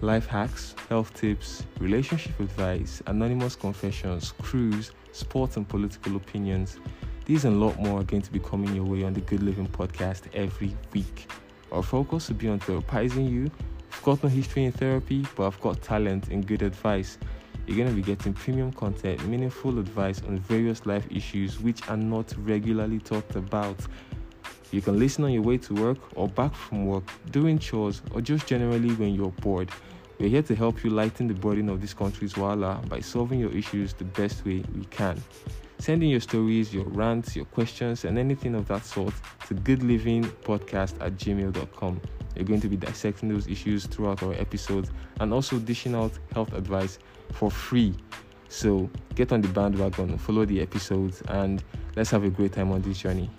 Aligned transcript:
life 0.00 0.26
hacks, 0.26 0.74
health 0.88 1.12
tips, 1.14 1.66
relationship 1.80 2.38
advice, 2.40 3.02
anonymous 3.06 3.56
confessions, 3.56 4.32
cruise, 4.42 4.92
sports 5.12 5.56
and 5.56 5.68
political 5.68 6.16
opinions. 6.16 6.78
These 7.24 7.44
and 7.44 7.56
a 7.56 7.58
lot 7.58 7.78
more 7.78 8.00
are 8.00 8.04
going 8.04 8.22
to 8.22 8.32
be 8.32 8.38
coming 8.38 8.74
your 8.74 8.84
way 8.84 9.04
on 9.04 9.12
the 9.12 9.20
Good 9.20 9.42
Living 9.42 9.66
podcast 9.66 10.22
every 10.34 10.74
week. 10.92 11.30
Our 11.72 11.82
focus 11.82 12.28
will 12.28 12.36
be 12.36 12.48
on 12.48 12.60
therapizing 12.60 13.30
you. 13.30 13.50
I've 13.92 14.02
got 14.02 14.22
no 14.22 14.28
history 14.28 14.64
in 14.64 14.72
therapy, 14.72 15.26
but 15.36 15.46
I've 15.46 15.60
got 15.60 15.82
talent 15.82 16.28
and 16.28 16.46
good 16.46 16.62
advice. 16.62 17.18
You're 17.66 17.76
going 17.76 17.90
to 17.90 17.94
be 17.94 18.02
getting 18.02 18.32
premium 18.32 18.72
content, 18.72 19.26
meaningful 19.26 19.78
advice 19.78 20.22
on 20.26 20.38
various 20.38 20.86
life 20.86 21.06
issues 21.10 21.60
which 21.60 21.86
are 21.88 21.98
not 21.98 22.32
regularly 22.38 22.98
talked 22.98 23.36
about. 23.36 23.76
You 24.70 24.82
can 24.82 24.98
listen 24.98 25.24
on 25.24 25.32
your 25.32 25.42
way 25.42 25.58
to 25.58 25.74
work 25.74 25.98
or 26.14 26.28
back 26.28 26.54
from 26.54 26.86
work, 26.86 27.04
doing 27.30 27.58
chores, 27.58 28.02
or 28.12 28.20
just 28.20 28.46
generally 28.46 28.94
when 28.94 29.14
you're 29.14 29.30
bored. 29.30 29.70
We're 30.18 30.28
here 30.28 30.42
to 30.42 30.54
help 30.54 30.82
you 30.84 30.90
lighten 30.90 31.28
the 31.28 31.34
burden 31.34 31.68
of 31.68 31.80
this 31.80 31.94
country's 31.94 32.36
wala 32.36 32.82
by 32.88 33.00
solving 33.00 33.40
your 33.40 33.52
issues 33.52 33.92
the 33.94 34.04
best 34.04 34.44
way 34.44 34.64
we 34.74 34.84
can. 34.86 35.22
Send 35.78 36.02
in 36.02 36.08
your 36.08 36.20
stories, 36.20 36.74
your 36.74 36.84
rants, 36.86 37.36
your 37.36 37.44
questions, 37.46 38.04
and 38.04 38.18
anything 38.18 38.56
of 38.56 38.66
that 38.66 38.84
sort 38.84 39.14
to 39.46 39.54
goodlivingpodcast 39.54 41.00
at 41.00 41.16
gmail.com. 41.16 42.00
We're 42.36 42.44
going 42.44 42.60
to 42.60 42.68
be 42.68 42.76
dissecting 42.76 43.28
those 43.28 43.46
issues 43.46 43.86
throughout 43.86 44.22
our 44.22 44.34
episodes 44.34 44.90
and 45.20 45.32
also 45.32 45.58
dishing 45.58 45.94
out 45.94 46.12
health 46.32 46.52
advice 46.52 46.98
for 47.32 47.50
free. 47.50 47.94
So 48.48 48.90
get 49.14 49.32
on 49.32 49.40
the 49.40 49.48
bandwagon, 49.48 50.18
follow 50.18 50.44
the 50.44 50.60
episodes, 50.60 51.22
and 51.28 51.62
let's 51.96 52.10
have 52.10 52.24
a 52.24 52.30
great 52.30 52.52
time 52.52 52.72
on 52.72 52.82
this 52.82 52.98
journey. 52.98 53.30